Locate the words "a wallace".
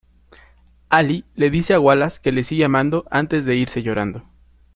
1.75-2.17